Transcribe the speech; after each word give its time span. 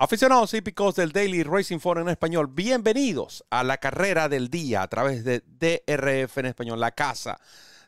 Aficionados 0.00 0.54
hípicos 0.54 0.94
del 0.94 1.10
Daily 1.10 1.42
Racing 1.42 1.80
Forum 1.80 2.04
en 2.04 2.10
español, 2.10 2.46
bienvenidos 2.46 3.44
a 3.50 3.64
la 3.64 3.78
carrera 3.78 4.28
del 4.28 4.48
día 4.48 4.82
a 4.82 4.86
través 4.86 5.24
de 5.24 5.42
DRF 5.44 6.38
en 6.38 6.46
español, 6.46 6.78
la 6.78 6.92
casa 6.92 7.40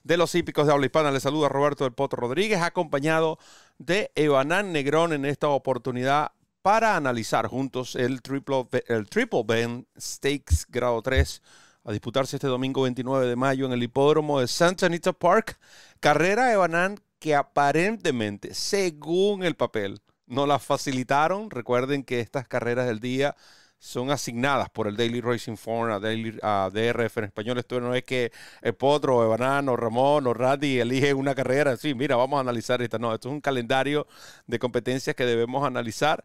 de 0.02 0.16
los 0.16 0.34
hípicos 0.34 0.66
de 0.66 0.72
habla 0.72 0.86
hispana. 0.86 1.12
Les 1.12 1.22
saluda 1.22 1.48
Roberto 1.48 1.84
del 1.84 1.92
Potro 1.92 2.20
Rodríguez, 2.20 2.62
acompañado 2.62 3.38
de 3.78 4.10
Evanán 4.16 4.72
Negrón 4.72 5.12
en 5.12 5.24
esta 5.24 5.50
oportunidad 5.50 6.32
para 6.62 6.96
analizar 6.96 7.46
juntos 7.46 7.94
el 7.94 8.22
Triple, 8.22 8.66
el 8.88 9.08
triple 9.08 9.44
Ben 9.46 9.86
Stakes 9.96 10.66
Grado 10.68 11.00
3 11.02 11.40
a 11.84 11.92
disputarse 11.92 12.34
este 12.34 12.48
domingo 12.48 12.82
29 12.82 13.28
de 13.28 13.36
mayo 13.36 13.66
en 13.66 13.72
el 13.72 13.84
hipódromo 13.84 14.40
de 14.40 14.48
Santa 14.48 14.86
Anita 14.86 15.12
Park. 15.12 15.60
Carrera 16.00 16.52
Evanán 16.52 16.98
que 17.20 17.36
aparentemente, 17.36 18.52
según 18.52 19.44
el 19.44 19.54
papel, 19.54 20.02
no 20.30 20.46
las 20.46 20.62
facilitaron. 20.62 21.50
Recuerden 21.50 22.04
que 22.04 22.20
estas 22.20 22.48
carreras 22.48 22.86
del 22.86 23.00
día 23.00 23.36
son 23.80 24.10
asignadas 24.10 24.68
por 24.68 24.86
el 24.86 24.96
Daily 24.96 25.20
Racing 25.20 25.56
Forum 25.56 25.92
a, 25.92 25.98
Daily, 25.98 26.32
DRF 26.32 27.18
en 27.18 27.24
español. 27.24 27.58
Esto 27.58 27.80
no 27.80 27.94
es 27.94 28.04
que 28.04 28.30
el 28.60 28.74
Potro, 28.74 29.16
o 29.16 29.24
Evanán, 29.24 29.68
o 29.68 29.76
Ramón, 29.76 30.26
o 30.26 30.34
Randy 30.34 30.78
eligen 30.80 31.16
una 31.16 31.34
carrera. 31.34 31.76
Sí, 31.76 31.94
mira, 31.94 32.16
vamos 32.16 32.38
a 32.38 32.40
analizar 32.40 32.82
esta. 32.82 32.98
No, 32.98 33.12
esto 33.14 33.28
es 33.28 33.34
un 33.34 33.40
calendario 33.40 34.06
de 34.46 34.58
competencias 34.58 35.16
que 35.16 35.24
debemos 35.24 35.66
analizar. 35.66 36.22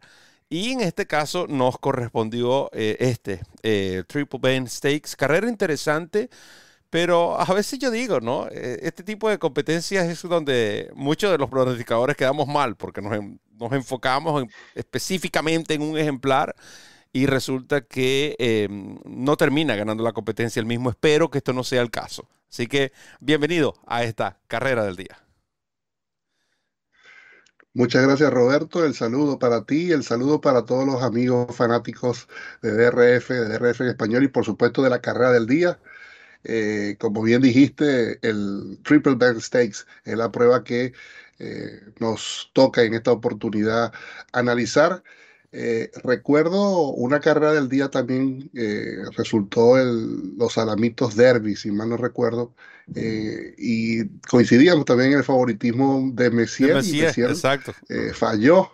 Y 0.48 0.72
en 0.72 0.80
este 0.82 1.06
caso 1.06 1.46
nos 1.48 1.78
correspondió 1.78 2.70
eh, 2.72 2.96
este, 3.00 3.40
eh, 3.62 4.04
Triple 4.06 4.38
Ben 4.40 4.68
Stakes. 4.68 5.16
Carrera 5.16 5.48
interesante. 5.48 6.30
Pero 6.90 7.38
a 7.38 7.52
veces 7.52 7.78
yo 7.78 7.90
digo, 7.90 8.20
¿no? 8.20 8.46
Eh, 8.50 8.78
este 8.82 9.02
tipo 9.02 9.28
de 9.28 9.38
competencias 9.38 10.06
es 10.06 10.22
donde 10.22 10.90
muchos 10.94 11.30
de 11.32 11.38
los 11.38 11.50
pronosticadores 11.50 12.16
quedamos 12.16 12.46
mal 12.46 12.76
porque 12.76 13.02
nos, 13.02 13.12
nos 13.58 13.72
enfocamos 13.72 14.44
específicamente 14.74 15.74
en 15.74 15.82
un 15.82 15.98
ejemplar 15.98 16.54
y 17.12 17.26
resulta 17.26 17.80
que 17.80 18.36
em, 18.38 18.98
no 19.04 19.36
termina 19.36 19.74
ganando 19.74 20.04
la 20.04 20.12
competencia 20.12 20.60
el 20.60 20.66
mismo. 20.66 20.90
Espero 20.90 21.30
que 21.30 21.38
esto 21.38 21.52
no 21.52 21.64
sea 21.64 21.82
el 21.82 21.90
caso. 21.90 22.28
Así 22.50 22.66
que 22.66 22.92
bienvenido 23.20 23.74
a 23.86 24.04
esta 24.04 24.38
carrera 24.48 24.84
del 24.84 24.96
día. 24.96 25.26
Muchas 27.76 28.02
gracias 28.04 28.32
Roberto, 28.32 28.86
el 28.86 28.94
saludo 28.94 29.38
para 29.38 29.64
ti, 29.66 29.92
el 29.92 30.02
saludo 30.02 30.40
para 30.40 30.64
todos 30.64 30.86
los 30.86 31.02
amigos 31.02 31.54
fanáticos 31.54 32.26
de 32.62 32.72
DRF, 32.72 33.28
de 33.28 33.48
DRF 33.50 33.82
en 33.82 33.88
español 33.88 34.24
y 34.24 34.28
por 34.28 34.46
supuesto 34.46 34.82
de 34.82 34.88
la 34.88 35.02
carrera 35.02 35.32
del 35.32 35.46
día. 35.46 35.78
Eh, 36.48 36.96
como 37.00 37.22
bien 37.22 37.42
dijiste, 37.42 38.20
el 38.22 38.78
Triple 38.84 39.16
Band 39.16 39.40
Stakes 39.40 39.78
es 40.04 40.16
la 40.16 40.30
prueba 40.30 40.62
que 40.62 40.92
eh, 41.40 41.80
nos 41.98 42.50
toca 42.52 42.82
en 42.82 42.94
esta 42.94 43.10
oportunidad 43.10 43.92
analizar. 44.32 45.02
Eh, 45.50 45.90
recuerdo 46.04 46.90
una 46.90 47.18
carrera 47.18 47.52
del 47.52 47.68
día 47.68 47.88
también, 47.88 48.48
resultó 49.16 49.76
el, 49.76 50.36
los 50.36 50.56
Alamitos 50.56 51.16
Derby, 51.16 51.56
si 51.56 51.72
mal 51.72 51.88
no 51.88 51.96
recuerdo, 51.96 52.54
y 52.86 54.04
coincidíamos 54.28 54.84
también 54.84 55.12
en 55.12 55.18
el 55.18 55.24
favoritismo 55.24 56.10
de 56.12 56.30
Messier. 56.30 56.84
y 56.84 57.00
Messier 57.00 57.30
exacto. 57.30 57.74
falló. 58.12 58.70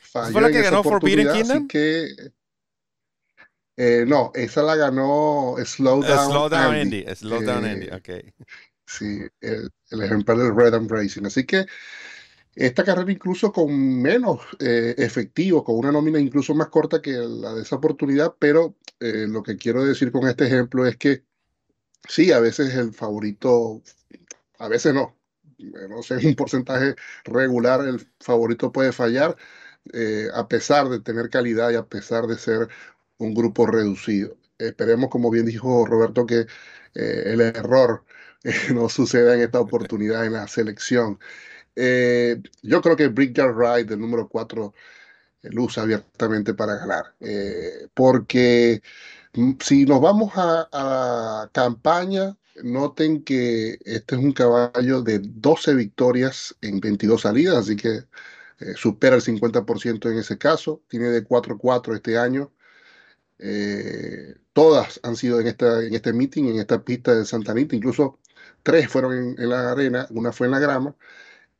Falló 0.00 0.32
¿Fue 0.32 0.42
la 0.42 0.50
que 0.50 0.62
ganó 0.62 0.82
Forbidden 0.82 1.28
Kingdom? 1.32 1.68
que 1.68 2.08
eh, 3.76 4.04
no, 4.06 4.32
esa 4.34 4.62
la 4.62 4.74
ganó 4.74 5.56
Slowdown 5.62 6.30
Slow 6.30 6.54
Andy. 6.54 7.04
Slowdown 7.14 7.64
Andy, 7.64 7.88
ok. 7.88 8.08
Sí, 8.86 9.20
el, 9.40 9.70
ejemplar 9.90 10.38
del 10.38 10.56
Red 10.56 10.74
and 10.74 10.90
Racing. 10.90 11.26
Así 11.26 11.44
que 11.44 11.66
esta 12.54 12.84
carrera 12.84 13.12
incluso 13.12 13.52
con 13.52 14.00
menos 14.00 14.40
eh, 14.60 14.94
efectivo, 14.96 15.62
con 15.62 15.76
una 15.76 15.92
nómina 15.92 16.18
incluso 16.18 16.54
más 16.54 16.68
corta 16.68 17.02
que 17.02 17.12
la 17.12 17.52
de 17.52 17.62
esa 17.62 17.76
oportunidad, 17.76 18.34
pero 18.38 18.76
eh, 18.98 19.26
lo 19.28 19.42
que 19.42 19.56
quiero 19.58 19.84
decir 19.84 20.10
con 20.10 20.26
este 20.26 20.46
ejemplo 20.46 20.86
es 20.86 20.96
que 20.96 21.24
sí, 22.08 22.32
a 22.32 22.40
veces 22.40 22.74
el 22.74 22.94
favorito, 22.94 23.82
a 24.58 24.68
veces 24.68 24.94
no, 24.94 25.18
no 25.58 26.02
sé, 26.02 26.16
un 26.26 26.34
porcentaje 26.34 26.94
regular 27.24 27.86
el 27.86 28.08
favorito 28.20 28.72
puede 28.72 28.92
fallar, 28.92 29.36
a 30.34 30.48
pesar 30.48 30.88
de 30.88 31.00
tener 31.00 31.30
calidad 31.30 31.70
y 31.70 31.76
a 31.76 31.86
pesar 31.86 32.26
de 32.26 32.38
ser 32.38 32.68
un 33.18 33.34
grupo 33.34 33.66
reducido. 33.66 34.36
Esperemos, 34.58 35.10
como 35.10 35.30
bien 35.30 35.46
dijo 35.46 35.86
Roberto, 35.86 36.26
que 36.26 36.46
eh, 36.94 37.22
el 37.26 37.40
error 37.40 38.04
eh, 38.44 38.52
no 38.74 38.88
suceda 38.88 39.34
en 39.34 39.42
esta 39.42 39.60
oportunidad 39.60 40.24
en 40.26 40.34
la 40.34 40.48
selección. 40.48 41.18
Eh, 41.76 42.40
yo 42.62 42.80
creo 42.82 42.96
que 42.96 43.08
Brickyard 43.08 43.56
Ride, 43.56 43.94
el 43.94 44.00
número 44.00 44.28
4, 44.28 44.74
luce 45.44 45.80
abiertamente 45.80 46.54
para 46.54 46.76
ganar. 46.76 47.14
porque 47.94 48.82
mm, 49.34 49.52
si 49.60 49.84
nos 49.86 50.00
vamos 50.00 50.32
a, 50.36 50.68
a, 50.72 51.50
campaña, 51.52 52.36
noten 52.62 53.22
que 53.24 53.78
este 53.84 54.16
es 54.16 54.20
un 54.22 54.32
caballo 54.32 55.02
de 55.02 55.20
12 55.20 55.74
victorias 55.74 56.56
en 56.62 56.80
22 56.80 57.22
salidas, 57.22 57.56
así 57.58 57.76
que 57.76 58.04
supera 58.76 59.16
el 59.16 59.22
50% 59.22 60.10
en 60.10 60.18
ese 60.18 60.38
caso. 60.38 60.82
Tiene 60.88 61.08
de 61.10 61.24
4-4 61.26 61.94
este 61.94 62.18
año. 62.18 62.52
Eh, 63.38 64.34
todas 64.52 65.00
han 65.02 65.16
sido 65.16 65.40
en, 65.40 65.46
esta, 65.48 65.82
en 65.82 65.94
este 65.94 66.12
meeting, 66.12 66.44
en 66.44 66.58
esta 66.58 66.82
pista 66.84 67.14
de 67.14 67.24
Santa 67.24 67.52
Anita, 67.52 67.76
incluso 67.76 68.18
tres 68.62 68.88
fueron 68.88 69.36
en, 69.38 69.48
la 69.48 69.72
arena, 69.72 70.06
una 70.10 70.32
fue 70.32 70.46
en 70.46 70.52
la 70.52 70.58
grama, 70.58 70.96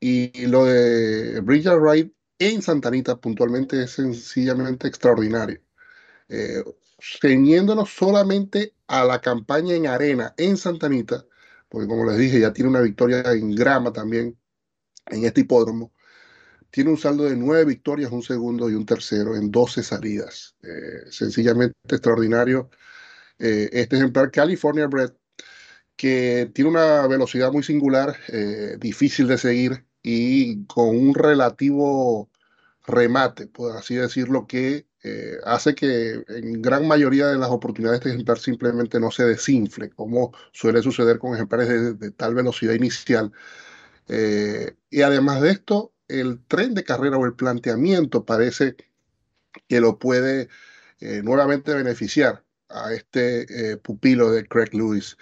y, 0.01 0.47
lo 0.47 0.67
de 0.67 1.41
Bridger 1.41 1.81
Ride 1.81 2.13
en 2.39 2.63
Santa 2.63 2.89
Anita 2.89 3.17
puntualmente 3.21 3.83
es 3.85 3.93
sencillamente 3.93 4.89
extraordinario. 4.89 5.61
Eh, 6.29 6.65
ceñiéndonos 6.99 7.91
solamente 7.91 8.75
a 8.87 9.05
la 9.05 9.21
campaña 9.21 9.75
en 9.75 9.87
arena 9.87 10.35
en 10.39 10.57
Santa 10.57 10.87
Anita, 10.87 11.27
porque 11.69 11.89
como 11.89 12.07
les 12.07 12.19
dije, 12.19 12.41
ya 12.41 12.53
tiene 12.53 12.71
una 12.71 12.81
victoria 12.81 13.23
en 13.33 13.55
grama 13.55 13.93
también 13.93 14.39
en 15.07 15.25
este 15.25 15.43
hipódromo, 15.43 15.93
tiene 16.77 16.91
un 16.91 16.99
saldo 16.99 17.25
de 17.25 17.35
nueve 17.37 17.65
victorias, 17.65 18.13
un 18.13 18.23
segundo 18.23 18.69
y 18.69 18.75
un 18.75 18.85
tercero 18.85 19.35
en 19.35 19.51
12 19.51 19.83
salidas. 19.83 20.57
Eh, 20.63 21.11
sencillamente 21.11 21.75
extraordinario. 21.89 22.69
Eh, 23.39 23.71
este 23.73 23.97
ejemplar 23.97 24.31
California 24.31 24.87
Bread, 24.87 25.15
que 25.97 26.51
tiene 26.53 26.69
una 26.69 27.07
velocidad 27.07 27.51
muy 27.51 27.63
singular, 27.63 28.19
eh, 28.29 28.77
difícil 28.79 29.27
de 29.27 29.39
seguir 29.39 29.87
y 30.03 30.67
con 30.67 30.89
un 30.89 31.15
relativo 31.15 32.29
remate, 32.87 33.47
por 33.47 33.75
así 33.75 33.95
decirlo, 33.95 34.47
que 34.47 34.87
hace 35.45 35.75
que 35.75 36.25
en 36.29 36.61
gran 36.61 36.87
mayoría 36.87 37.29
de 37.29 37.39
las 37.39 37.49
oportunidades 37.51 38.01
este 38.01 38.11
ejemplar 38.11 38.39
simplemente 38.39 39.01
no 39.01 39.11
se 39.11 39.25
desinfle, 39.25 39.89
como 39.91 40.33
suele 40.53 40.83
suceder 40.83 41.19
con 41.19 41.33
ejemplares 41.35 41.69
de, 41.69 41.95
de 41.95 42.11
tal 42.11 42.35
velocidad 42.35 42.75
inicial. 42.75 43.33
y 44.91 45.03
además 45.03 45.41
de 45.41 45.51
esto, 45.51 45.95
el 46.09 46.41
tren 46.47 46.75
de 46.75 46.85
carrera 46.85 47.19
o 47.19 47.27
el 47.27 47.35
planteamiento 47.35 48.25
parece 48.25 48.77
que 49.69 49.81
lo 49.81 49.99
puede 49.99 50.49
eh, 51.01 51.23
nuevamente 51.23 51.75
beneficiar 51.75 52.45
a 52.69 52.93
este 52.93 53.73
eh, 53.73 53.77
pupilo 53.77 54.31
de 54.31 54.47
Craig 54.47 54.71
Lewis. 54.73 55.17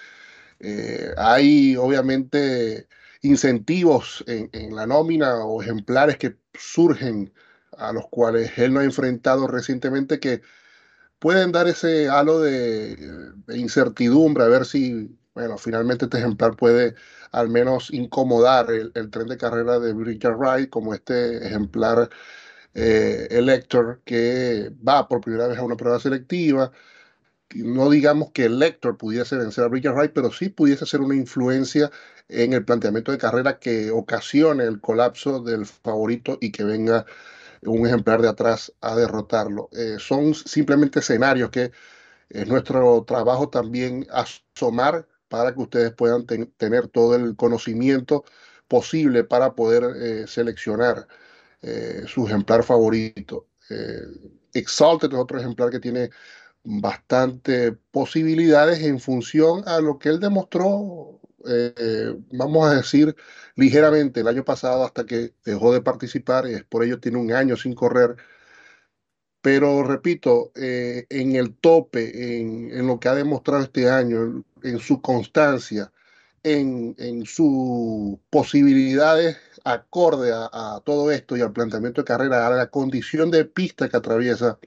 Eh, 0.61 1.13
hay 1.17 1.77
obviamente 1.77 2.89
incentivos 3.23 4.25
en, 4.27 4.75
la 4.75 4.87
nómina 4.87 5.45
o 5.45 5.63
ejemplares 5.63 6.19
que 6.19 6.37
surgen 6.55 7.33
a 7.77 7.93
los 7.93 8.07
cuales 8.09 8.57
él 8.59 8.73
no 8.73 8.81
ha 8.81 8.85
enfrentado 8.85 9.47
recientemente 9.47 10.21
que 10.21 10.43
pueden 11.19 11.53
dar 11.53 11.69
ese 11.69 12.09
halo 12.09 12.41
de, 12.41 12.97
de 13.47 13.59
incertidumbre 13.59 14.45
a 14.45 14.49
ver 14.49 14.67
si, 14.67 15.17
bueno, 15.35 15.59
finalmente 15.59 16.07
este 16.07 16.19
ejemplar 16.19 16.57
puede 16.57 16.95
al 17.33 17.49
menos 17.51 17.93
incomodar 17.93 18.71
el, 18.71 18.93
tren 19.11 19.29
de 19.29 19.37
carrera 19.37 19.79
de 19.81 19.93
Richard 19.95 20.37
Wright, 20.37 20.71
como 20.71 20.95
este 20.95 21.45
ejemplar 21.47 22.09
eh, 22.75 23.29
Elector 23.31 24.03
que 24.05 24.71
va 24.87 25.09
por 25.09 25.21
primera 25.21 25.49
vez 25.49 25.59
a 25.59 25.65
una 25.65 25.77
prueba 25.77 25.99
selectiva. 26.01 26.73
No 27.55 27.91
digamos 27.91 28.33
que 28.33 28.47
Elector 28.47 28.97
pudiese 28.99 29.37
vencer 29.37 29.65
a 29.65 29.69
Richard 29.69 29.95
Wright, 29.95 30.13
pero 30.15 30.33
sí 30.33 30.49
pudiese 30.49 30.87
ser 30.87 31.01
una 31.01 31.15
influencia 31.17 31.91
en 32.29 32.53
el 32.53 32.65
planteamiento 32.65 33.13
de 33.13 33.19
carrera 33.19 33.59
que 33.59 33.91
ocasione 33.91 34.65
el 34.65 34.81
colapso 34.81 35.41
del 35.41 35.67
favorito 35.67 36.39
y 36.41 36.53
que 36.53 36.65
venga 36.65 37.07
un 37.63 37.87
ejemplar 37.87 38.23
de 38.23 38.29
atrás 38.29 38.73
a 38.81 38.97
derrotarlo. 38.97 39.69
Eh, 39.73 39.97
son 39.99 40.35
simplemente 40.35 41.01
escenarios 41.01 41.51
que 41.51 41.73
es 42.31 42.49
nuestro 42.49 43.05
trabajo 43.05 43.49
también 43.51 44.07
asomar 44.11 45.07
para 45.35 45.53
que 45.53 45.63
ustedes 45.63 45.93
puedan 45.93 46.27
tener 46.27 46.87
todo 46.87 47.17
el 47.17 47.35
conocimiento 47.35 48.25
posible 48.69 49.25
para 49.25 49.57
poder 49.57 49.83
eh, 50.01 50.27
seleccionar 50.29 51.09
eh, 51.61 52.05
su 52.07 52.25
ejemplar 52.29 52.63
favorito. 52.63 53.49
Eh, 53.69 54.03
Exalted 54.53 55.13
es 55.13 55.19
otro 55.19 55.41
ejemplar 55.41 55.71
que 55.71 55.81
tiene 55.81 56.11
bastante 56.63 57.73
posibilidades 57.91 58.81
en 58.85 59.01
función 59.01 59.65
a 59.67 59.81
lo 59.81 59.99
que 59.99 60.11
él 60.11 60.21
demostró, 60.21 61.21
vamos 62.31 62.69
a 62.69 62.77
decir, 62.77 63.17
ligeramente 63.57 64.21
el 64.21 64.29
año 64.29 64.45
pasado 64.45 64.85
hasta 64.85 65.05
que 65.05 65.35
dejó 65.45 65.73
de 65.75 65.83
participar 65.83 66.49
y 66.49 66.63
por 66.63 66.85
ello 66.85 67.01
tiene 67.01 67.19
un 67.19 67.33
año 67.33 67.57
sin 67.57 67.75
correr 67.75 68.17
Pero 69.45 69.83
repito, 69.83 70.53
eh, 70.57 71.07
en 71.11 71.37
el 71.37 71.55
tope, 71.57 72.41
en, 72.41 72.87
lo 72.87 72.99
que 72.99 73.09
ha 73.09 73.15
demostrado 73.15 73.65
este 73.65 73.91
año, 73.91 74.43
en, 74.65 74.79
su 74.81 75.01
constancia, 75.01 75.93
en, 76.43 77.25
sus 77.27 78.19
posibilidades 78.31 79.37
acorde 79.65 80.33
a, 80.33 80.83
todo 80.85 81.11
esto 81.11 81.37
y 81.37 81.43
al 81.43 81.53
planteamiento 81.53 82.03
de 82.03 82.07
carrera, 82.07 82.47
a 82.47 82.51
la 82.51 82.71
condición 82.71 83.31
de 83.31 83.45
pista 83.45 83.89
que 83.89 83.97
atraviesa 83.97 84.59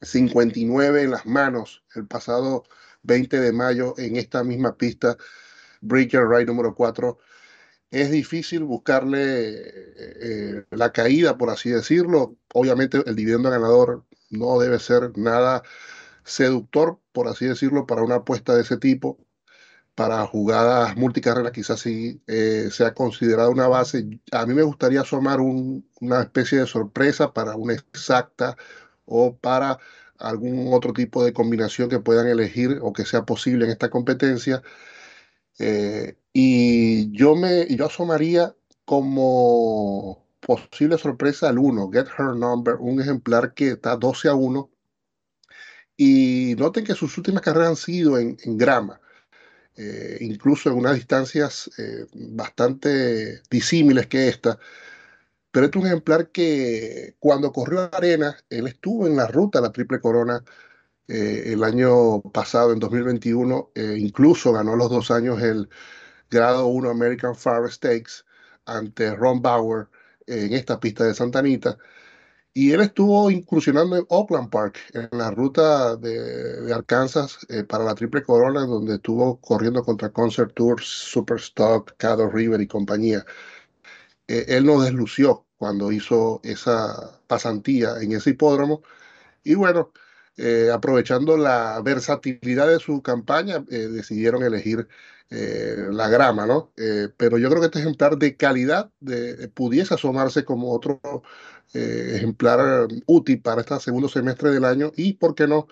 59 0.00 1.02
en 1.02 1.10
las 1.10 1.26
manos 1.26 1.84
el 1.94 2.06
pasado 2.06 2.64
20 3.02 3.40
de 3.40 3.52
mayo 3.52 3.94
en 3.98 4.16
esta 4.16 4.44
misma 4.44 4.76
pista, 4.76 5.16
Breaker 5.80 6.28
Ride 6.28 6.46
número 6.46 6.74
4 6.74 7.18
es 7.90 8.10
difícil 8.10 8.64
buscarle 8.64 9.54
eh, 9.56 10.64
la 10.70 10.92
caída, 10.92 11.36
por 11.36 11.50
así 11.50 11.70
decirlo. 11.70 12.36
Obviamente 12.54 13.02
el 13.04 13.16
dividendo 13.16 13.50
ganador 13.50 14.04
no 14.30 14.58
debe 14.60 14.78
ser 14.78 15.16
nada 15.18 15.62
seductor, 16.24 17.00
por 17.12 17.28
así 17.28 17.46
decirlo, 17.46 17.86
para 17.86 18.02
una 18.02 18.16
apuesta 18.16 18.54
de 18.54 18.62
ese 18.62 18.76
tipo. 18.76 19.18
Para 19.94 20.26
jugadas 20.26 20.96
multicarreras 20.96 21.52
quizás 21.52 21.80
sí 21.80 22.22
eh, 22.26 22.68
sea 22.70 22.94
considerada 22.94 23.50
una 23.50 23.68
base. 23.68 24.20
A 24.32 24.46
mí 24.46 24.54
me 24.54 24.62
gustaría 24.62 25.02
asomar 25.02 25.40
una 25.40 26.22
especie 26.22 26.58
de 26.58 26.66
sorpresa 26.66 27.32
para 27.34 27.56
una 27.56 27.74
exacta 27.74 28.56
o 29.04 29.36
para 29.36 29.78
algún 30.18 30.72
otro 30.72 30.92
tipo 30.92 31.24
de 31.24 31.32
combinación 31.32 31.88
que 31.88 31.98
puedan 32.00 32.28
elegir 32.28 32.78
o 32.82 32.92
que 32.92 33.04
sea 33.04 33.24
posible 33.24 33.64
en 33.66 33.72
esta 33.72 33.90
competencia. 33.90 34.62
Eh, 35.58 36.16
y 36.32 37.10
yo 37.12 37.34
me 37.36 37.66
yo 37.68 37.86
asomaría 37.86 38.54
como 38.84 40.26
posible 40.40 40.98
sorpresa 40.98 41.48
al 41.48 41.58
1, 41.58 41.90
Get 41.92 42.08
Her 42.18 42.34
Number, 42.36 42.76
un 42.76 43.00
ejemplar 43.00 43.54
que 43.54 43.68
está 43.72 43.96
12 43.96 44.28
a 44.28 44.34
1. 44.34 44.70
Y 45.96 46.54
noten 46.58 46.84
que 46.84 46.94
sus 46.94 47.16
últimas 47.18 47.42
carreras 47.42 47.68
han 47.70 47.76
sido 47.76 48.18
en, 48.18 48.36
grama, 48.56 49.00
eh, 49.76 50.18
incluso 50.20 50.70
en 50.70 50.76
unas 50.78 50.94
distancias 50.96 51.70
eh, 51.78 52.06
bastante 52.14 53.42
disímiles 53.50 54.06
que 54.06 54.28
esta. 54.28 54.58
Pero 55.50 55.66
este 55.66 55.78
es 55.78 55.84
un 55.84 55.88
ejemplar 55.88 56.30
que 56.30 57.16
cuando 57.18 57.52
corrió 57.52 57.88
arena, 57.94 58.36
él 58.50 58.66
estuvo 58.68 59.06
en 59.06 59.16
la 59.16 59.26
ruta 59.26 59.58
de 59.60 59.66
la 59.66 59.72
Triple 59.72 60.00
Corona 60.00 60.44
eh, 61.08 61.52
el 61.54 61.64
año 61.64 62.22
pasado, 62.22 62.72
en 62.72 62.78
2021, 62.78 63.72
eh, 63.74 63.96
incluso 63.98 64.52
ganó 64.52 64.76
los 64.76 64.90
dos 64.90 65.10
años 65.10 65.42
el 65.42 65.68
grado 66.30 66.66
1 66.68 66.90
American 66.90 67.34
Far 67.36 67.70
Stakes 67.72 68.24
ante 68.66 69.14
Ron 69.16 69.42
Bauer 69.42 69.88
en 70.26 70.52
esta 70.54 70.78
pista 70.80 71.04
de 71.04 71.14
Santa 71.14 71.40
Anita. 71.40 71.78
Y 72.52 72.72
él 72.72 72.80
estuvo 72.80 73.30
incursionando 73.30 73.96
en 73.96 74.04
Oakland 74.08 74.50
Park, 74.50 74.78
en 74.92 75.08
la 75.18 75.30
ruta 75.30 75.96
de, 75.96 76.72
Arkansas 76.74 77.38
eh, 77.48 77.64
para 77.64 77.84
la 77.84 77.94
Triple 77.94 78.22
Corona, 78.24 78.66
donde 78.66 78.96
estuvo 78.96 79.40
corriendo 79.40 79.84
contra 79.84 80.10
Concert 80.12 80.52
Tours, 80.54 80.84
Superstock, 80.86 81.96
Caddo 81.96 82.28
River 82.28 82.60
y 82.60 82.66
compañía. 82.66 83.24
él 84.26 84.64
no 84.66 84.80
deslució 84.80 85.46
cuando 85.58 85.92
hizo 85.92 86.40
esa 86.44 87.20
pasantía 87.26 88.00
en 88.00 88.12
ese 88.12 88.30
hipódromo. 88.30 88.82
Y 89.44 89.54
bueno, 89.54 89.92
eh, 90.36 90.70
aprovechando 90.72 91.36
la 91.36 91.80
versatilidad 91.82 92.68
de 92.68 92.78
su 92.78 93.02
campaña, 93.02 93.64
eh, 93.70 93.88
decidieron 93.88 94.42
elegir 94.42 94.88
eh, 95.30 95.76
la 95.90 96.08
grama, 96.08 96.46
¿no? 96.46 96.72
pero 97.16 97.38
yo 97.38 97.48
creo 97.48 97.60
que 97.60 97.66
este 97.66 97.80
ejemplar 97.80 98.18
de 98.18 98.36
calidad 98.36 98.90
pudiese 99.54 99.94
asomarse 99.94 100.44
como 100.44 100.72
otro 100.72 101.00
ejemplar 101.72 102.88
útil 103.06 103.40
para 103.42 103.60
este 103.60 103.78
segundo 103.80 104.08
semestre 104.08 104.50
del 104.50 104.64
año 104.64 104.92
y, 104.96 105.14
¿por 105.14 105.34
qué 105.34 105.46
no?, 105.46 105.68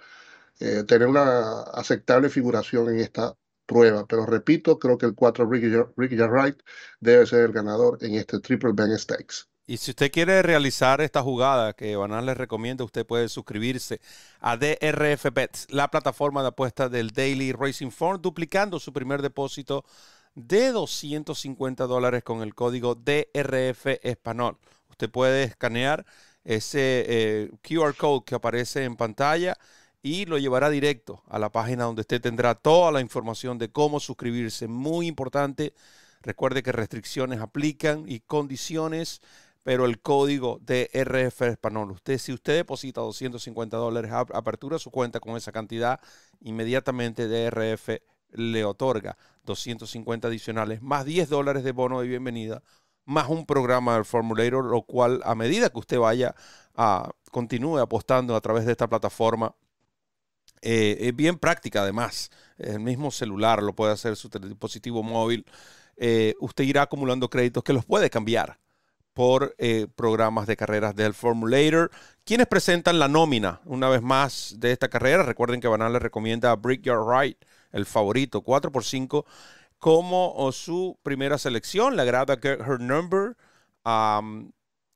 tener 0.59 1.09
una 1.09 1.63
aceptable 1.75 2.31
figuración 2.31 2.89
en 2.91 3.01
esta 3.01 3.37
prueba. 3.67 4.07
Pero 4.07 4.27
repito, 4.27 4.79
creo 4.79 4.99
que 4.99 5.07
el 5.07 5.15
4 5.15 5.49
Ricky, 5.51 5.69
Ricky 5.97 6.17
Wright 6.17 6.61
debe 7.01 7.27
ser 7.27 7.41
el 7.47 7.53
ganador 7.53 7.99
en 8.03 8.15
este 8.15 8.41
Triple 8.41 8.73
Bang 8.75 8.97
Stakes. 8.99 9.49
Y 9.69 9.77
si 9.77 9.91
usted 9.91 10.11
quiere 10.11 10.41
realizar 10.41 11.03
esta 11.03 11.23
jugada 11.23 11.75
que 11.75 11.95
Banal 11.95 12.25
les 12.25 12.39
recomienda, 12.39 12.85
usted 12.85 13.05
puede 13.05 13.29
suscribirse 13.29 14.01
a 14.41 14.57
DRF 14.57 15.27
Bets, 15.31 15.67
la 15.69 15.91
plataforma 15.91 16.41
de 16.41 16.49
apuestas 16.49 16.91
del 16.91 17.11
Daily 17.11 17.53
Racing 17.53 17.91
Form, 17.91 18.23
duplicando 18.23 18.81
su 18.81 18.95
primer 18.95 19.21
depósito 19.21 19.85
de 20.35 20.73
250 20.73 21.87
dólares 21.87 22.25
con 22.25 22.41
el 22.41 22.55
código 22.55 22.95
DRF 22.95 23.99
Español. 24.03 24.57
Usted 24.89 25.11
puede 25.11 25.43
escanear 25.45 26.07
ese 26.45 27.05
eh, 27.07 27.51
QR 27.61 27.95
code 27.95 28.25
que 28.25 28.37
aparece 28.37 28.85
en 28.85 28.97
pantalla 28.97 29.55
y 30.01 30.25
lo 30.25 30.39
llevará 30.39 30.71
directo 30.71 31.23
a 31.29 31.39
la 31.39 31.53
página 31.53 31.85
donde 31.85 32.01
usted 32.01 32.23
tendrá 32.23 32.55
toda 32.55 32.91
la 32.91 33.03
información 33.03 33.59
de 33.59 33.71
cómo 33.71 34.01
suscribirse. 34.01 34.67
Muy 34.67 35.09
importante. 35.09 35.75
Recuerde 36.23 36.63
que 36.63 36.73
restricciones 36.73 37.41
aplican 37.41 38.05
y 38.09 38.21
condiciones 38.21 39.21
pero 39.63 39.85
el 39.85 40.01
código 40.01 40.59
de 40.63 40.91
RF 40.93 41.43
Español, 41.43 41.91
usted, 41.91 42.19
si 42.19 42.33
usted 42.33 42.57
deposita 42.57 43.01
250 43.01 43.77
dólares, 43.77 44.13
apertura 44.13 44.79
su 44.79 44.91
cuenta 44.91 45.21
con 45.21 45.37
esa 45.37 45.53
cantidad, 45.53 46.01
inmediatamente 46.41 47.29
DRF 47.29 48.01
le 48.33 48.65
otorga 48.65 49.17
250 49.45 50.29
adicionales, 50.29 50.83
más 50.83 51.05
10 51.05 51.29
dólares 51.29 51.65
de 51.65 51.73
bono 51.73 52.01
de 52.01 52.09
bienvenida, 52.09 52.63
más 53.05 53.29
un 53.29 53.47
programa 53.47 53.95
del 53.95 54.05
Formulator, 54.05 54.65
lo 54.65 54.83
cual 54.83 55.21
a 55.25 55.35
medida 55.35 55.71
que 55.71 55.79
usted 55.79 55.99
vaya 55.99 56.35
a 56.75 57.11
continúe 57.31 57.79
apostando 57.79 58.37
a 58.37 58.41
través 58.41 58.67
de 58.67 58.73
esta 58.73 58.89
plataforma, 58.89 59.55
eh, 60.61 60.97
es 61.01 61.17
bien 61.17 61.39
práctica 61.39 61.83
además. 61.83 62.31
El 62.59 62.81
mismo 62.81 63.11
celular 63.11 63.63
lo 63.63 63.75
puede 63.75 63.93
hacer 63.93 64.17
su 64.17 64.29
dispositivo 64.29 65.03
móvil. 65.03 65.47
Eh, 65.97 66.35
usted 66.41 66.65
irá 66.65 66.83
acumulando 66.83 67.29
créditos 67.31 67.63
que 67.65 67.73
los 67.73 67.85
puede 67.85 68.11
cambiar 68.11 68.59
por 69.19 69.57
eh, 69.59 69.89
programas 69.97 70.47
de 70.47 70.57
carreras 70.57 70.95
del 70.95 71.13
Formulator. 71.13 71.91
Quienes 72.23 72.47
presentan 72.47 73.01
la 73.01 73.09
nómina, 73.09 73.61
una 73.65 73.89
vez 73.89 74.01
más, 74.01 74.55
de 74.59 74.71
esta 74.71 74.87
carrera? 74.87 75.25
Recuerden 75.25 75.61
que 75.61 75.67
Banal 75.67 75.93
le 75.93 75.99
recomienda 75.99 76.53
a 76.53 76.55
Brickyard 76.55 77.03
Right, 77.05 77.37
el 77.73 77.85
favorito, 77.85 78.45
4x5, 78.45 79.25
como 79.81 80.53
su 80.53 81.01
primera 81.03 81.37
selección. 81.37 81.97
Le 81.97 82.03
agrada 82.03 82.39
Get 82.41 82.61
Her 82.61 82.79
Number 82.79 83.37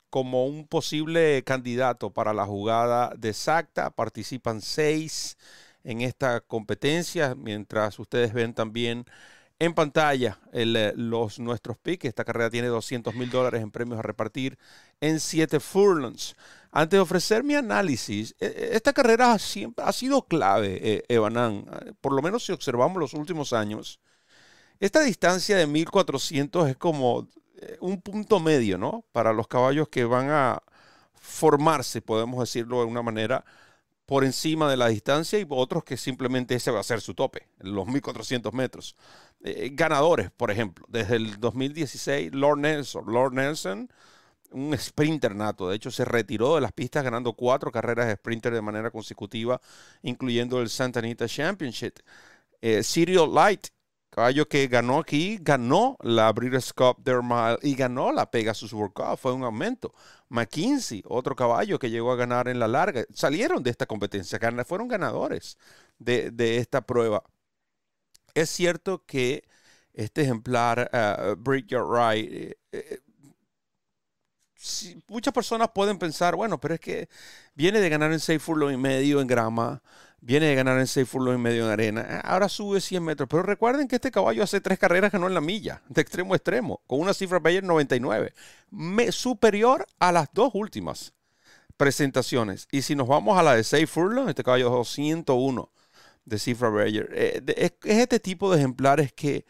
como 0.08 0.46
un 0.46 0.68
posible 0.68 1.42
candidato 1.42 2.12
para 2.12 2.32
la 2.32 2.46
jugada 2.46 3.12
de 3.18 3.30
exacta. 3.30 3.90
Participan 3.90 4.60
seis 4.60 5.36
en 5.82 6.00
esta 6.00 6.40
competencia, 6.42 7.34
mientras 7.34 7.98
ustedes 7.98 8.32
ven 8.32 8.54
también 8.54 9.04
en 9.64 9.74
pantalla 9.74 10.40
eh, 10.52 10.92
los, 10.96 11.38
nuestros 11.38 11.78
picks. 11.78 12.06
Esta 12.06 12.24
carrera 12.24 12.50
tiene 12.50 12.66
200 12.66 13.14
mil 13.14 13.30
dólares 13.30 13.62
en 13.62 13.70
premios 13.70 14.00
a 14.00 14.02
repartir 14.02 14.58
en 15.00 15.20
7 15.20 15.60
furlongs. 15.60 16.34
Antes 16.72 16.96
de 16.96 17.00
ofrecer 17.00 17.44
mi 17.44 17.54
análisis, 17.54 18.34
e, 18.40 18.46
e, 18.46 18.76
esta 18.76 18.92
carrera 18.92 19.38
siempre 19.38 19.84
ha 19.84 19.92
sido 19.92 20.22
clave, 20.22 21.04
eh, 21.08 21.94
por 22.00 22.12
lo 22.12 22.22
menos 22.22 22.44
si 22.44 22.50
observamos 22.50 22.98
los 22.98 23.14
últimos 23.14 23.52
años. 23.52 24.00
Esta 24.80 25.00
distancia 25.00 25.56
de 25.56 25.68
1400 25.68 26.68
es 26.68 26.76
como 26.76 27.28
eh, 27.58 27.76
un 27.80 28.02
punto 28.02 28.40
medio, 28.40 28.78
¿no? 28.78 29.04
Para 29.12 29.32
los 29.32 29.46
caballos 29.46 29.88
que 29.88 30.04
van 30.04 30.28
a 30.30 30.60
formarse, 31.14 32.02
podemos 32.02 32.40
decirlo 32.40 32.80
de 32.80 32.86
una 32.86 33.02
manera, 33.02 33.44
por 34.06 34.24
encima 34.24 34.70
de 34.70 34.76
la 34.76 34.88
distancia 34.88 35.38
y 35.38 35.46
otros 35.48 35.84
que 35.84 35.96
simplemente 35.96 36.54
ese 36.54 36.70
va 36.70 36.80
a 36.80 36.84
ser 36.84 37.00
su 37.00 37.14
tope, 37.14 37.48
los 37.58 37.86
1400 37.86 38.52
metros. 38.52 38.96
Eh, 39.44 39.70
ganadores, 39.72 40.30
por 40.30 40.50
ejemplo, 40.50 40.84
desde 40.88 41.16
el 41.16 41.38
2016, 41.40 42.34
Lord 42.34 42.58
Nelson, 42.58 43.04
Lord 43.06 43.34
Nelson, 43.34 43.88
un 44.52 44.76
sprinter 44.76 45.34
nato, 45.34 45.68
de 45.68 45.76
hecho 45.76 45.90
se 45.90 46.04
retiró 46.04 46.54
de 46.54 46.60
las 46.60 46.72
pistas 46.72 47.04
ganando 47.04 47.32
cuatro 47.32 47.72
carreras 47.72 48.06
de 48.06 48.16
sprinter 48.16 48.52
de 48.52 48.62
manera 48.62 48.90
consecutiva, 48.90 49.60
incluyendo 50.02 50.60
el 50.60 50.68
Santa 50.68 51.00
Anita 51.00 51.26
Championship. 51.26 52.00
Eh, 52.60 52.82
Light, 53.32 53.68
caballo 54.10 54.46
que 54.46 54.68
ganó 54.68 54.98
aquí, 54.98 55.38
ganó 55.40 55.96
la 56.02 56.30
Breeders' 56.32 56.72
Cup 56.72 57.02
Mile 57.04 57.58
y 57.62 57.74
ganó 57.74 58.12
la 58.12 58.30
Pegasus 58.30 58.72
World 58.72 58.92
Cup, 58.92 59.16
fue 59.16 59.32
un 59.32 59.42
aumento. 59.42 59.92
McKinsey, 60.32 61.02
otro 61.06 61.36
caballo 61.36 61.78
que 61.78 61.90
llegó 61.90 62.10
a 62.12 62.16
ganar 62.16 62.48
en 62.48 62.58
la 62.58 62.66
larga, 62.68 63.04
salieron 63.12 63.62
de 63.62 63.70
esta 63.70 63.86
competencia, 63.86 64.38
fueron 64.64 64.88
ganadores 64.88 65.58
de, 65.98 66.56
esta 66.56 66.80
prueba. 66.80 67.22
Es 68.34 68.50
cierto 68.50 69.04
que 69.04 69.44
este 69.92 70.22
ejemplar, 70.22 70.90
uh, 70.92 71.36
Break 71.36 71.66
Your 71.66 71.86
Right, 71.86 72.56
eh, 72.72 73.00
muchas 75.06 75.34
personas 75.34 75.70
pueden 75.74 75.98
pensar, 75.98 76.34
bueno, 76.34 76.58
pero 76.60 76.74
es 76.74 76.80
que 76.80 77.08
viene 77.54 77.80
de 77.80 77.90
ganar 77.90 78.12
en 78.12 78.20
6 78.20 78.42
furlong 78.42 78.72
y 78.72 78.76
medio 78.78 79.20
en 79.20 79.26
grama, 79.26 79.82
viene 80.22 80.46
de 80.46 80.54
ganar 80.54 80.78
en 80.78 80.86
6 80.86 81.06
furlong 81.06 81.34
y 81.34 81.38
medio 81.38 81.66
en 81.66 81.70
arena, 81.70 82.06
eh, 82.08 82.20
ahora 82.24 82.48
sube 82.48 82.80
100 82.80 83.04
metros. 83.04 83.28
Pero 83.28 83.42
recuerden 83.42 83.88
que 83.88 83.96
este 83.96 84.10
caballo 84.10 84.42
hace 84.44 84.60
tres 84.60 84.78
carreras 84.78 85.12
ganó 85.12 85.26
en 85.26 85.34
la 85.34 85.40
milla, 85.40 85.82
de 85.88 86.00
extremo 86.00 86.32
a 86.32 86.36
extremo, 86.36 86.80
con 86.86 87.00
una 87.00 87.12
cifra 87.12 87.40
Bayer 87.40 87.64
99, 87.64 88.32
superior 89.10 89.86
a 89.98 90.12
las 90.12 90.28
dos 90.32 90.52
últimas. 90.54 91.12
presentaciones. 91.76 92.68
Y 92.70 92.82
si 92.82 92.94
nos 92.94 93.08
vamos 93.08 93.38
a 93.38 93.42
la 93.42 93.56
de 93.56 93.64
Safe 93.64 93.86
Furlong, 93.88 94.28
este 94.28 94.44
caballo 94.44 94.70
201 94.70 95.72
de 96.24 96.38
Cifra 96.38 96.68
Bayer, 96.68 97.08
eh, 97.12 97.42
es, 97.56 97.72
este 97.82 98.20
tipo 98.20 98.52
de 98.52 98.58
ejemplares 98.58 99.12
que 99.12 99.44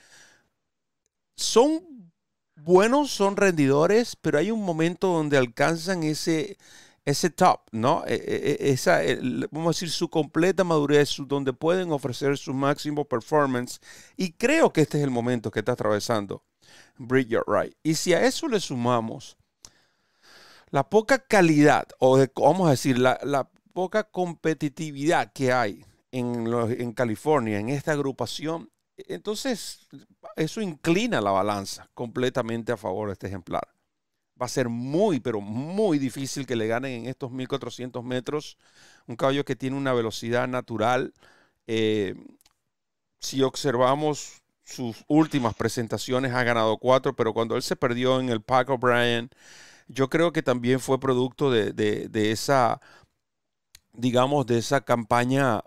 son 1.36 2.12
buenos, 2.56 3.10
son 3.10 3.36
rendidores, 3.36 4.16
pero 4.16 4.38
hay 4.38 4.50
un 4.50 4.64
momento 4.64 5.08
donde 5.08 5.36
alcanzan 5.36 6.04
ese, 6.04 6.56
ese 7.04 7.30
top, 7.30 7.60
¿no? 7.72 8.04
E, 8.06 8.14
e, 8.14 8.68
e, 8.68 8.72
esa, 8.72 9.00
vamos 9.50 9.66
a 9.66 9.76
decir, 9.76 9.90
su 9.90 10.08
completa 10.08 10.64
madurez, 10.64 11.16
donde 11.26 11.52
pueden 11.52 11.92
ofrecer 11.92 12.38
su 12.38 12.54
máximo 12.54 13.04
performance. 13.04 13.80
Y 14.16 14.32
creo 14.32 14.72
que 14.72 14.82
este 14.82 14.98
es 14.98 15.04
el 15.04 15.10
momento 15.10 15.50
que 15.50 15.60
está 15.60 15.72
atravesando 15.72 16.44
Bridget 16.96 17.42
Wright. 17.46 17.74
Y 17.82 17.94
si 17.94 18.14
a 18.14 18.24
eso 18.24 18.48
le 18.48 18.60
sumamos 18.60 19.36
la 20.70 20.88
poca 20.88 21.18
calidad, 21.18 21.86
o 21.98 22.24
vamos 22.36 22.68
a 22.68 22.70
decir, 22.70 22.98
la, 22.98 23.50
poca 23.72 24.04
competitividad 24.04 25.32
que 25.32 25.50
hay 25.50 25.84
en, 26.10 26.46
en 26.46 26.92
California, 26.92 27.58
en 27.58 27.70
esta 27.70 27.92
agrupación, 27.92 28.70
entonces 29.08 29.88
eso 30.36 30.60
inclina 30.60 31.22
la 31.22 31.30
balanza 31.30 31.88
completamente 31.94 32.70
a 32.70 32.76
favor 32.76 33.08
de 33.08 33.14
este 33.14 33.28
ejemplar. 33.28 33.66
Va 34.40 34.46
a 34.46 34.48
ser 34.48 34.68
muy, 34.68 35.20
pero 35.20 35.40
muy 35.40 35.98
difícil 35.98 36.46
que 36.46 36.56
le 36.56 36.66
ganen 36.66 37.02
en 37.02 37.06
estos 37.06 37.30
1400 37.30 38.02
metros. 38.04 38.58
Un 39.06 39.16
caballo 39.16 39.44
que 39.44 39.56
tiene 39.56 39.76
una 39.76 39.92
velocidad 39.92 40.48
natural. 40.48 41.12
Eh, 41.66 42.14
si 43.20 43.42
observamos 43.42 44.42
sus 44.64 45.04
últimas 45.08 45.54
presentaciones, 45.54 46.32
ha 46.32 46.42
ganado 46.44 46.76
cuatro, 46.78 47.14
pero 47.14 47.32
cuando 47.34 47.56
él 47.56 47.62
se 47.62 47.76
perdió 47.76 48.20
en 48.20 48.30
el 48.30 48.42
Paco 48.42 48.74
O'Brien, 48.74 49.30
yo 49.88 50.08
creo 50.10 50.32
que 50.32 50.42
también 50.42 50.80
fue 50.80 51.00
producto 51.00 51.50
de, 51.50 52.10
esa, 52.32 52.80
digamos, 53.92 54.46
de 54.46 54.58
esa 54.58 54.80
campaña 54.82 55.62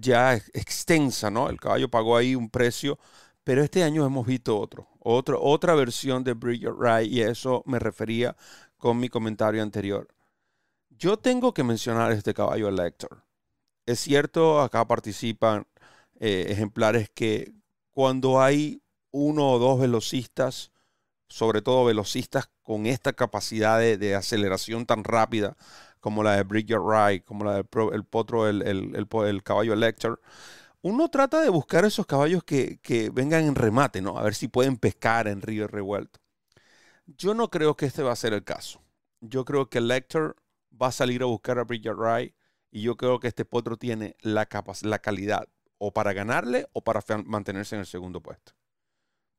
ya 0.00 0.34
extensa, 0.34 1.30
¿no? 1.30 1.48
El 1.48 1.60
caballo 1.60 1.88
pagó 1.90 2.16
ahí 2.16 2.34
un 2.34 2.50
precio, 2.50 2.98
pero 3.44 3.62
este 3.62 3.84
año 3.84 4.04
hemos 4.06 4.26
visto 4.26 4.58
otro, 4.58 4.88
otro 5.00 5.40
otra 5.42 5.74
versión 5.74 6.24
de 6.24 6.32
Bridget 6.34 6.72
Wright 6.72 7.10
y 7.10 7.22
a 7.22 7.30
eso 7.30 7.62
me 7.66 7.78
refería 7.78 8.36
con 8.78 8.98
mi 8.98 9.08
comentario 9.08 9.62
anterior. 9.62 10.08
Yo 10.90 11.18
tengo 11.18 11.54
que 11.54 11.64
mencionar 11.64 12.12
este 12.12 12.34
caballo 12.34 12.68
Elector. 12.68 13.24
Es 13.86 14.00
cierto, 14.00 14.60
acá 14.60 14.86
participan 14.86 15.66
eh, 16.20 16.46
ejemplares 16.48 17.10
que 17.10 17.52
cuando 17.90 18.40
hay 18.40 18.82
uno 19.10 19.52
o 19.52 19.58
dos 19.58 19.80
velocistas, 19.80 20.72
sobre 21.28 21.62
todo 21.62 21.84
velocistas 21.84 22.50
con 22.62 22.86
esta 22.86 23.12
capacidad 23.12 23.78
de, 23.78 24.14
aceleración 24.14 24.86
tan 24.86 25.04
rápida 25.04 25.56
como 26.00 26.22
la 26.22 26.36
de 26.36 26.42
Bridget 26.44 26.78
Wright, 26.78 27.24
como 27.24 27.44
la 27.44 27.54
del 27.54 27.66
el 27.92 28.04
potro, 28.04 28.48
el, 28.48 28.62
el, 28.62 29.42
caballo 29.42 29.72
Elector, 29.72 30.20
uno 30.84 31.08
trata 31.08 31.40
de 31.40 31.48
buscar 31.48 31.86
esos 31.86 32.04
caballos 32.04 32.44
que, 32.44 32.78
vengan 33.14 33.44
en 33.44 33.54
remate, 33.54 34.02
¿no? 34.02 34.18
A 34.18 34.22
ver 34.22 34.34
si 34.34 34.48
pueden 34.48 34.76
pescar 34.76 35.28
en 35.28 35.40
río 35.40 35.66
revuelto. 35.66 36.20
Yo 37.06 37.32
no 37.32 37.48
creo 37.48 37.74
que 37.74 37.86
este 37.86 38.02
va 38.02 38.12
a 38.12 38.16
ser 38.16 38.34
el 38.34 38.44
caso. 38.44 38.82
Yo 39.22 39.46
creo 39.46 39.70
que 39.70 39.80
Lecter 39.80 40.36
va 40.70 40.88
a 40.88 40.92
salir 40.92 41.22
a 41.22 41.26
buscar 41.26 41.58
a 41.58 41.64
Bridget 41.64 41.94
Wright 41.94 42.34
y 42.70 42.82
yo 42.82 42.98
creo 42.98 43.18
que 43.18 43.28
este 43.28 43.46
potro 43.46 43.78
tiene 43.78 44.14
la, 44.20 44.46
la 44.82 44.98
calidad 44.98 45.48
o 45.78 45.94
para 45.94 46.12
ganarle 46.12 46.68
o 46.74 46.84
para 46.84 47.00
mantenerse 47.24 47.76
en 47.76 47.80
el 47.80 47.86
segundo 47.86 48.20
puesto. 48.20 48.52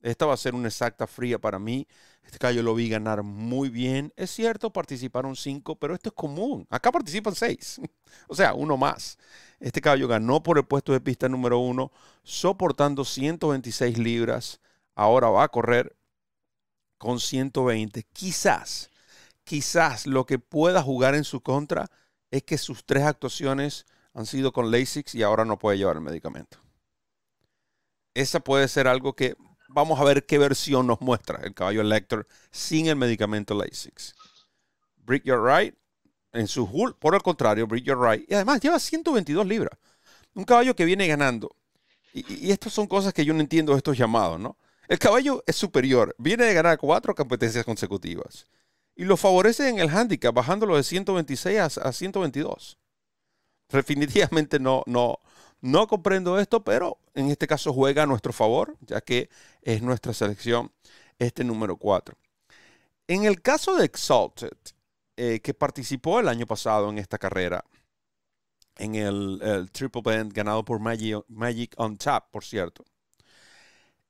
Esta 0.06 0.28
va 0.28 0.36
a 0.36 0.38
ser 0.38 0.54
una 0.54 0.68
exacta 0.68 1.08
fría 1.08 1.40
para 1.40 1.58
mí. 1.58 1.88
Este 2.24 2.38
caballo 2.38 2.62
lo 2.62 2.76
vi 2.76 2.90
ganar 2.90 3.24
muy 3.24 3.70
bien. 3.70 4.14
Es 4.16 4.30
cierto, 4.30 4.72
participaron 4.72 5.36
cinco, 5.36 5.78
pero 5.78 5.96
esto 5.96 6.10
es 6.10 6.14
común. 6.14 6.68
Acá 6.70 6.92
participan 6.92 7.34
seis. 7.34 7.82
o 8.28 8.36
sea, 8.36 8.54
uno 8.54 8.78
más. 8.78 9.18
Este 9.60 9.82
caballo 9.82 10.08
ganó 10.08 10.44
por 10.44 10.60
el 10.60 10.66
puesto 10.66 10.94
de 10.94 11.02
pista 11.02 11.28
número 11.28 11.58
uno, 11.58 11.92
soportando 12.22 13.04
126 13.04 13.98
libras. 13.98 14.62
Ahora 14.94 15.30
va 15.30 15.44
a 15.44 15.48
correr 15.48 15.96
con 17.00 17.20
120. 17.20 18.04
Quizás, 18.14 18.92
quizás 19.44 20.06
lo 20.06 20.28
que 20.28 20.38
pueda 20.38 20.84
jugar 20.84 21.16
en 21.16 21.24
su 21.24 21.42
contra 21.42 21.90
es 22.30 22.44
que 22.44 22.60
sus 22.60 22.86
tres 22.86 23.06
actuaciones 23.06 23.88
han 24.14 24.28
sido 24.28 24.54
con 24.54 24.70
LASIX 24.70 25.16
y 25.16 25.24
ahora 25.24 25.46
no 25.46 25.58
puede 25.58 25.80
llevar 25.80 25.96
el 25.96 26.04
medicamento. 26.04 26.60
Esa 28.14 28.40
puede 28.40 28.68
ser 28.68 28.88
algo 28.88 29.14
que 29.14 29.36
vamos 29.75 30.00
a 30.00 30.05
ver 30.05 30.25
qué 30.25 30.38
versión 30.38 30.88
nos 30.88 31.01
muestra 31.01 31.41
el 31.44 31.53
caballo 31.53 31.82
Elector 31.82 32.25
sin 32.50 32.88
el 32.88 32.96
medicamento 32.96 33.53
LASIX. 33.53 34.15
Brick 35.05 35.25
Your 35.25 35.44
Right 35.44 35.75
en 36.32 36.48
su 36.48 36.63
hull, 36.63 36.96
por 36.96 37.13
el 37.13 37.22
contrario, 37.22 37.67
Bridger 37.67 37.96
Wright, 37.96 38.29
y 38.29 38.34
además 38.34 38.60
lleva 38.62 38.79
122 38.79 39.46
libras. 39.46 39.77
Un 40.34 40.44
caballo 40.44 40.75
que 40.75 40.86
viene 40.86 41.08
ganando. 41.08 41.55
Y, 42.13 42.51
estas 42.51 42.74
son 42.74 42.88
cosas 42.88 43.13
que 43.13 43.25
yo 43.25 43.34
no 43.34 43.41
entiendo 43.41 43.74
de 43.74 43.77
estos 43.77 43.98
llamados, 43.98 44.39
¿no? 44.39 44.58
El 44.88 45.00
caballo 45.00 45.44
es 45.48 45.55
superior, 45.55 46.15
viene 46.17 46.46
de 46.46 46.53
ganar 46.53 46.77
cuatro 46.77 47.15
competencias 47.15 47.65
consecutivas. 47.65 48.48
Y 48.96 49.03
lo 49.03 49.17
favorece 49.17 49.67
en 49.67 49.79
el 49.79 49.89
handicap, 49.89 50.34
bajándolo 50.34 50.77
de 50.77 50.84
126 50.84 51.77
a, 51.77 51.91
122. 51.91 52.77
Definitivamente 53.70 54.60
no, 54.60 54.84
no, 54.86 55.20
no 55.66 55.88
comprendo 55.88 56.40
esto, 56.40 56.64
pero 56.64 57.00
en 57.16 57.32
este 57.32 57.48
caso 57.48 57.74
juega 57.74 58.04
a 58.04 58.06
nuestro 58.06 58.32
favor, 58.32 58.78
ya 58.82 59.02
que 59.02 59.30
es 59.64 59.82
nuestra 59.82 60.14
selección 60.14 60.72
este 61.18 61.44
número 61.44 61.76
4. 61.76 62.16
En 63.08 63.26
el 63.26 63.42
caso 63.42 63.76
de 63.76 63.86
Exalted, 63.86 64.56
eh, 65.18 65.40
que 65.40 65.56
participó 65.56 66.20
el 66.20 66.28
año 66.28 66.46
pasado 66.46 66.88
en 66.90 67.00
esta 67.00 67.18
carrera, 67.18 67.66
en 68.78 68.94
el, 68.94 69.72
Triple 69.72 70.04
Bend 70.04 70.34
ganado 70.34 70.64
por 70.64 70.80
Magic, 70.80 71.74
on 71.78 71.98
Tap, 71.98 72.30
por 72.30 72.44
cierto. 72.44 72.86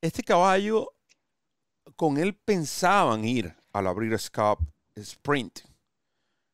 Este 0.02 0.24
caballo, 0.24 0.92
con 1.96 2.18
él 2.18 2.36
pensaban 2.36 3.24
ir 3.24 3.56
a 3.72 3.82
la 3.82 3.94
Breeders' 3.94 4.30
Cup 4.30 4.60
Sprint. 4.96 5.60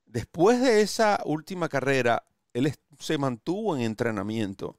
Después 0.05 0.61
de 0.61 0.81
esa 0.81 1.21
última 1.25 1.67
carrera, 1.69 2.23
él 2.53 2.71
se 2.99 3.17
mantuvo 3.17 3.75
en 3.75 3.81
entrenamiento 3.81 4.77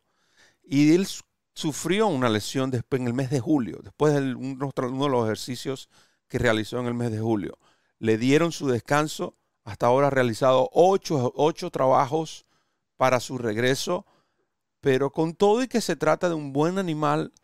y 0.72 0.94
él 0.94 1.06
sufrió 1.54 2.06
una 2.06 2.30
lesión 2.30 2.70
después 2.70 3.02
en 3.02 3.06
el 3.06 3.12
mes 3.12 3.28
de 3.28 3.40
julio, 3.40 3.80
después 3.82 4.14
de 4.14 4.34
uno 4.34 4.72
de 4.74 5.10
los 5.10 5.24
ejercicios 5.26 5.90
que 6.28 6.38
realizó 6.38 6.80
en 6.80 6.86
el 6.86 6.94
mes 6.94 7.10
de 7.10 7.20
julio. 7.20 7.58
Le 7.98 8.16
dieron 8.16 8.52
su 8.52 8.68
descanso 8.68 9.36
hasta 9.64 9.84
ahora 9.84 10.06
ha 10.06 10.10
realizado 10.10 10.70
ocho, 10.72 11.70
trabajos 11.70 12.46
para 12.96 13.20
su 13.20 13.36
regreso, 13.36 14.06
pero 14.80 15.10
con 15.12 15.34
todo 15.34 15.62
y 15.62 15.68
que 15.68 15.82
se 15.82 15.94
trata 15.94 16.30
de 16.30 16.36
un 16.36 16.54
buen 16.54 16.78
animal, 16.78 17.34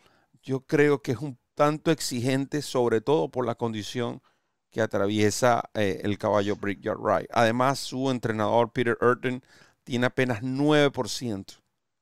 yo 0.42 0.60
creo 0.60 1.02
que 1.02 1.12
es 1.12 1.18
un 1.18 1.38
tanto 1.54 1.90
exigente, 1.90 2.62
sobre 2.62 3.02
todo 3.02 3.28
por 3.28 3.44
la 3.44 3.56
condición 3.56 4.22
que 4.70 4.80
atraviesa 4.80 5.68
eh, 5.74 6.00
el 6.02 6.16
caballo 6.16 6.56
Brickyard 6.56 6.98
Ride. 6.98 7.28
Además, 7.30 7.78
su 7.78 8.10
entrenador 8.10 8.72
Peter 8.72 8.96
Urton 9.02 9.42
tiene 9.84 10.06
apenas 10.06 10.40
9% 10.40 11.58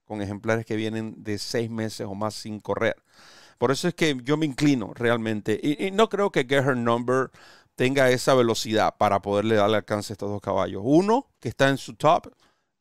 con 0.06 0.22
ejemplares 0.22 0.64
que 0.64 0.76
vienen 0.76 1.22
de 1.22 1.38
seis 1.38 1.70
meses 1.70 2.06
o 2.06 2.14
más 2.14 2.34
sin 2.34 2.60
correr. 2.60 2.96
Por 3.58 3.70
eso 3.70 3.88
es 3.88 3.94
que 3.94 4.16
yo 4.22 4.36
me 4.36 4.46
inclino 4.46 4.92
realmente. 4.94 5.58
Y, 5.62 5.90
no 5.90 6.08
creo 6.08 6.30
que 6.30 6.44
Gerhard 6.44 6.76
Number 6.76 7.30
tenga 7.74 8.10
esa 8.10 8.34
velocidad 8.34 8.96
para 8.96 9.20
poderle 9.20 9.56
darle 9.56 9.76
alcance 9.78 10.12
a 10.12 10.14
estos 10.14 10.30
dos 10.30 10.40
caballos. 10.40 10.82
Uno 10.84 11.26
que 11.40 11.48
está 11.48 11.68
en 11.68 11.78
su 11.78 11.94
top 11.94 12.28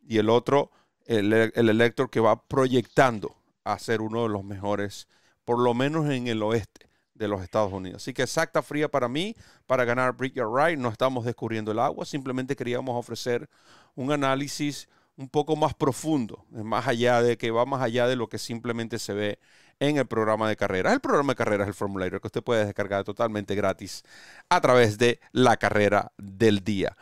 y 0.07 0.17
el 0.17 0.29
otro, 0.29 0.71
el, 1.05 1.33
el 1.33 1.69
Elector 1.69 2.09
que 2.09 2.19
va 2.19 2.41
proyectando 2.41 3.35
a 3.63 3.79
ser 3.79 4.01
uno 4.01 4.23
de 4.23 4.29
los 4.29 4.43
mejores, 4.43 5.07
por 5.43 5.59
lo 5.59 5.73
menos 5.73 6.09
en 6.09 6.27
el 6.27 6.43
oeste 6.43 6.89
de 7.15 7.27
los 7.27 7.41
Estados 7.41 7.73
Unidos. 7.73 8.03
Así 8.03 8.13
que 8.13 8.23
exacta 8.23 8.61
fría 8.61 8.89
para 8.89 9.07
mí, 9.07 9.35
para 9.65 9.85
ganar 9.85 10.13
Brick 10.13 10.33
Your 10.33 10.53
Right. 10.53 10.77
No 10.77 10.89
estamos 10.89 11.25
descubriendo 11.25 11.71
el 11.71 11.79
agua, 11.79 12.05
simplemente 12.05 12.55
queríamos 12.55 12.95
ofrecer 12.95 13.49
un 13.95 14.11
análisis 14.11 14.87
un 15.17 15.29
poco 15.29 15.55
más 15.55 15.73
profundo, 15.73 16.45
más 16.51 16.87
allá 16.87 17.21
de 17.21 17.37
que 17.37 17.51
va 17.51 17.65
más 17.65 17.81
allá 17.81 18.07
de 18.07 18.15
lo 18.15 18.27
que 18.27 18.37
simplemente 18.37 18.99
se 18.99 19.13
ve 19.13 19.39
en 19.79 19.97
el 19.97 20.07
programa 20.07 20.49
de 20.49 20.55
carreras. 20.55 20.93
El 20.93 20.99
programa 20.99 21.33
de 21.33 21.37
carreras 21.37 21.67
el 21.67 21.73
formulario 21.73 22.19
que 22.19 22.27
usted 22.27 22.43
puede 22.43 22.65
descargar 22.65 23.03
totalmente 23.03 23.55
gratis 23.55 24.03
a 24.49 24.61
través 24.61 24.97
de 24.97 25.19
la 25.31 25.57
carrera 25.57 26.11
del 26.17 26.63
día. 26.63 26.95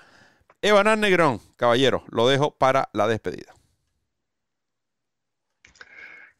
Evanán 0.61 1.01
Negrón, 1.01 1.41
caballero, 1.57 2.03
lo 2.09 2.27
dejo 2.27 2.51
para 2.51 2.89
la 2.93 3.07
despedida. 3.07 3.52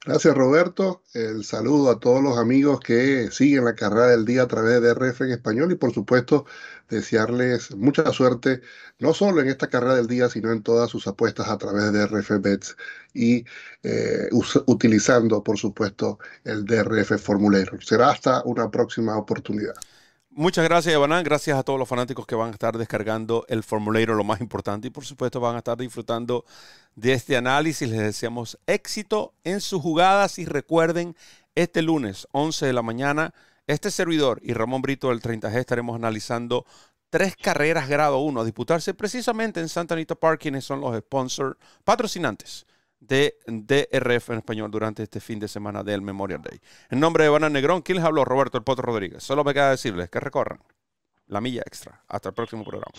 Gracias 0.06 0.36
Roberto, 0.36 1.02
el 1.14 1.46
saludo 1.46 1.90
a 1.90 1.98
todos 1.98 2.22
los 2.22 2.38
amigos 2.38 2.82
que 2.82 3.32
siguen 3.32 3.64
la 3.64 3.74
carrera 3.74 4.08
del 4.08 4.26
día 4.26 4.44
a 4.44 4.48
través 4.50 4.82
de 4.82 4.94
RF 4.94 5.22
en 5.22 5.32
español 5.32 5.72
y 5.72 5.76
por 5.76 5.94
supuesto 5.94 6.46
desearles 6.90 7.74
mucha 7.78 8.12
suerte 8.12 8.62
no 9.00 9.14
solo 9.14 9.40
en 9.40 9.48
esta 9.48 9.70
carrera 9.70 9.96
del 9.96 10.08
día 10.08 10.28
sino 10.28 10.52
en 10.52 10.62
todas 10.62 10.90
sus 10.90 11.08
apuestas 11.08 11.48
a 11.48 11.58
través 11.58 11.94
de 11.94 12.06
RF 12.06 12.42
Bets 12.42 12.76
y 13.14 13.46
eh, 13.84 14.28
utilizando 14.66 15.42
por 15.42 15.58
supuesto 15.58 16.20
el 16.44 16.66
DRF 16.66 17.18
Formulero. 17.18 17.80
Será 17.80 18.10
hasta 18.10 18.44
una 18.44 18.70
próxima 18.70 19.16
oportunidad. 19.18 19.76
Muchas 20.36 20.64
gracias, 20.64 20.96
Evanán. 20.96 21.24
Gracias 21.24 21.56
a 21.56 21.62
todos 21.62 21.78
los 21.78 21.88
fanáticos 21.88 22.26
que 22.26 22.34
van 22.34 22.48
a 22.48 22.54
estar 22.54 22.76
descargando 22.76 23.46
el 23.50 23.62
formulario, 23.62 24.16
lo 24.16 24.24
más 24.24 24.42
importante. 24.42 24.88
Y 24.88 24.90
por 24.90 25.06
supuesto, 25.06 25.40
van 25.40 25.54
a 25.54 25.60
estar 25.60 25.78
disfrutando 25.78 26.44
de 26.96 27.14
este 27.14 27.38
análisis. 27.38 27.88
Les 27.88 28.00
deseamos 28.00 28.58
éxito 28.66 29.36
en 29.44 29.62
sus 29.62 29.80
jugadas. 29.80 30.40
Y 30.40 30.46
recuerden, 30.46 31.16
este 31.54 31.84
lunes, 31.84 32.28
11 32.32 32.66
de 32.66 32.74
la 32.74 32.82
mañana, 32.82 33.32
este 33.68 33.92
servidor 33.92 34.40
y 34.44 34.54
Ramón 34.54 34.82
Brito 34.82 35.10
del 35.10 35.22
30G 35.22 35.56
estaremos 35.56 35.96
analizando 35.96 36.66
tres 37.12 37.36
carreras 37.36 37.88
grado 37.88 38.18
1 38.18 38.42
a 38.42 38.44
disputarse 38.44 38.96
precisamente 38.96 39.60
en 39.60 39.70
Santa 39.70 39.94
Anita 39.94 40.16
Park, 40.16 40.42
quienes 40.42 40.66
son 40.66 40.82
los 40.82 40.98
sponsors 40.98 41.58
patrocinantes 41.84 42.66
de 43.08 43.36
DRF 43.48 44.30
en 44.30 44.38
español 44.38 44.72
durante 44.72 45.04
este 45.04 45.20
fin 45.20 45.40
de 45.40 45.48
semana 45.48 45.84
del 45.84 46.02
Memorial 46.02 46.42
Day. 46.42 46.60
En 46.90 47.00
nombre 47.00 47.24
de 47.24 47.30
Banana 47.30 47.54
Negrón, 47.54 47.82
¿quién 47.82 47.98
les 47.98 48.06
habló? 48.06 48.26
Roberto 48.26 48.58
El 48.58 48.64
Potro 48.64 48.84
Rodríguez. 48.84 49.24
Solo 49.24 49.44
me 49.44 49.54
queda 49.54 49.72
decirles 49.72 50.10
que 50.10 50.20
recorran 50.20 50.60
la 51.28 51.42
milla 51.42 51.62
extra. 51.66 52.04
Hasta 52.08 52.30
el 52.30 52.36
próximo 52.36 52.64
programa. 52.64 52.94